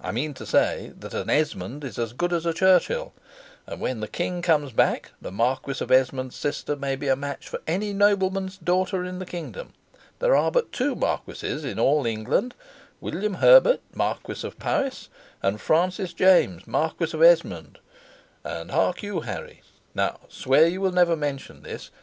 [0.00, 3.12] I mean to say that an Esmond is as good as a Churchill;
[3.66, 7.46] and when the King comes back, the Marquis of Esmond's sister may be a match
[7.46, 9.74] for any nobleman's daughter in the kingdom.
[10.18, 12.54] There are but two marquises in all England,
[13.02, 15.10] William Herbert Marquis of Powis,
[15.42, 17.78] and Francis James Marquis of Esmond;
[18.44, 19.60] and hark you, Harry,
[19.94, 21.90] now swear you will never mention this.